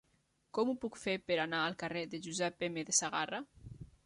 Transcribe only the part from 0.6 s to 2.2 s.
ho puc fer per anar al carrer